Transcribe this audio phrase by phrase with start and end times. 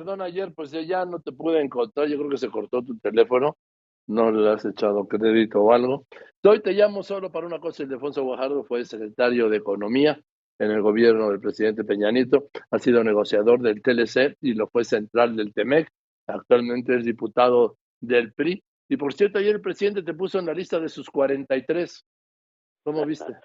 [0.00, 3.58] Perdón, ayer pues ya no te pude encontrar, yo creo que se cortó tu teléfono,
[4.06, 6.06] no le has echado crédito o algo.
[6.42, 10.18] Hoy te llamo solo para una cosa, Ildefonso Guajardo fue secretario de Economía
[10.58, 15.36] en el gobierno del presidente Peñanito, ha sido negociador del TLC y lo fue central
[15.36, 15.90] del TEMEC,
[16.28, 18.64] actualmente es diputado del PRI.
[18.88, 22.06] Y por cierto, ayer el presidente te puso en la lista de sus 43.
[22.84, 23.34] ¿Cómo viste?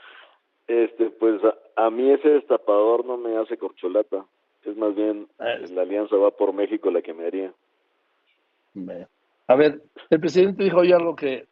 [0.68, 4.26] Este, pues a, a mí ese destapador no me hace corcholata.
[4.66, 7.54] Es más bien Ah, la alianza va por México la que me haría.
[9.48, 11.48] A ver, el presidente dijo hoy algo que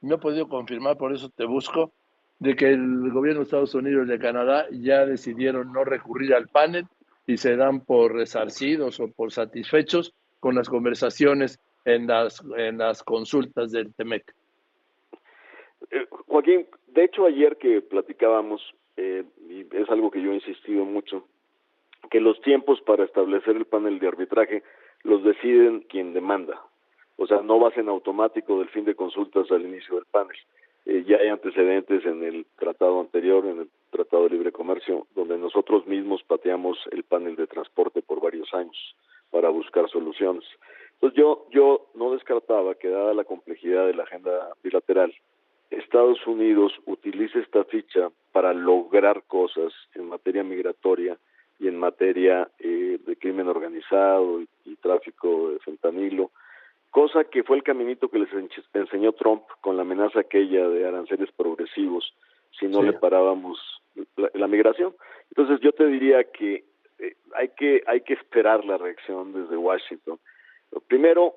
[0.00, 1.92] no he podido confirmar, por eso te busco,
[2.38, 6.48] de que el gobierno de Estados Unidos y de Canadá ya decidieron no recurrir al
[6.48, 6.86] panel
[7.26, 13.02] y se dan por resarcidos o por satisfechos con las conversaciones en las, en las
[13.02, 14.34] consultas del TEMEC.
[15.90, 18.62] Eh, Joaquín, de hecho ayer que platicábamos,
[18.96, 21.26] eh, y es algo que yo he insistido mucho,
[22.10, 24.62] que los tiempos para establecer el panel de arbitraje
[25.02, 26.60] los deciden quien demanda.
[27.16, 30.36] O sea, no vas en automático del fin de consultas al inicio del panel.
[30.86, 35.38] Eh, ya hay antecedentes en el tratado anterior, en el Tratado de Libre Comercio, donde
[35.38, 38.96] nosotros mismos pateamos el panel de transporte por varios años
[39.30, 40.44] para buscar soluciones.
[40.94, 45.14] Entonces yo, yo no descartaba que dada la complejidad de la agenda bilateral,
[45.70, 51.18] Estados Unidos utilice esta ficha para lograr cosas en materia migratoria
[51.58, 56.30] y en materia eh, de crimen organizado y, y tráfico de fentanilo,
[56.90, 58.28] cosa que fue el caminito que les
[58.72, 62.14] enseñó Trump con la amenaza aquella de aranceles progresivos
[62.58, 62.86] si no Sí.
[62.86, 63.58] le parábamos
[64.16, 64.94] la, la migración.
[65.30, 66.64] Entonces yo te diría que
[66.98, 70.18] eh, hay que hay que esperar la reacción desde Washington.
[70.86, 71.34] Primero,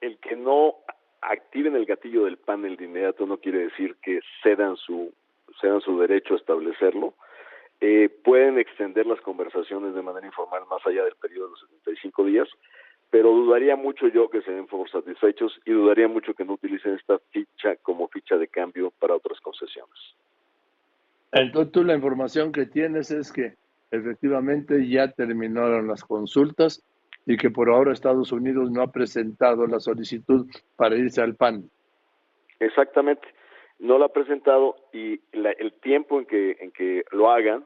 [0.00, 0.76] el que no
[1.20, 5.12] activen el gatillo del panel de inmediato no quiere decir que cedan su
[5.60, 7.14] cedan su derecho a establecerlo.
[7.84, 12.24] Eh, pueden extender las conversaciones de manera informal más allá del periodo de los 75
[12.26, 12.48] días,
[13.10, 16.94] pero dudaría mucho yo que se den por satisfechos y dudaría mucho que no utilicen
[16.94, 19.98] esta ficha como ficha de cambio para otras concesiones.
[21.32, 23.54] Entonces tú la información que tienes es que
[23.90, 26.84] efectivamente ya terminaron las consultas
[27.26, 30.46] y que por ahora Estados Unidos no ha presentado la solicitud
[30.76, 31.68] para irse al PAN.
[32.60, 33.26] Exactamente,
[33.80, 37.64] no la ha presentado y la- el tiempo en que en que lo hagan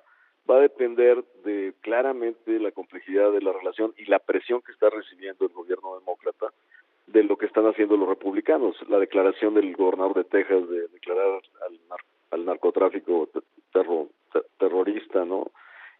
[0.49, 4.91] va a depender de claramente la complejidad de la relación y la presión que está
[4.91, 6.53] recibiendo el gobierno demócrata
[7.07, 8.77] de lo que están haciendo los republicanos.
[8.89, 13.41] La declaración del gobernador de Texas de declarar al, nar- al narcotráfico te-
[13.73, 15.51] terro- te- terrorista, ¿no?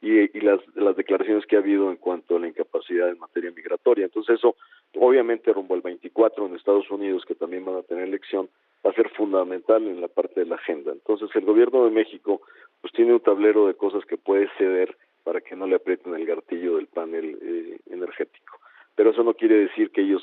[0.03, 3.51] Y, y las, las declaraciones que ha habido en cuanto a la incapacidad en materia
[3.51, 4.05] migratoria.
[4.05, 4.55] Entonces eso,
[4.95, 8.49] obviamente rumbo al 24 en Estados Unidos, que también van a tener elección,
[8.87, 10.93] va a ser fundamental en la parte de la agenda.
[10.93, 12.43] Entonces el gobierno de México
[12.81, 16.25] pues tiene un tablero de cosas que puede ceder para que no le aprieten el
[16.25, 18.61] gatillo del panel eh, energético.
[18.95, 20.23] Pero eso no quiere decir que ellos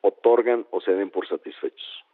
[0.00, 2.04] otorgan o se den por satisfechos.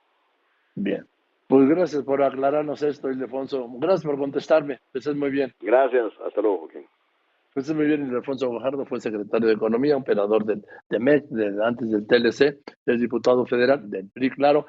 [0.75, 1.07] Bien.
[1.47, 3.67] Pues gracias por aclararnos esto, Ildefonso.
[3.79, 4.81] Gracias por contestarme.
[4.93, 5.55] Pues es muy bien.
[5.61, 6.87] Gracias, hasta luego, Joaquín.
[7.55, 11.91] Pues es muy bien, Ildefonso Guajardo fue secretario de Economía, operador del TEMEC, de, antes
[11.91, 14.67] del TLC, es diputado federal del PRI, claro.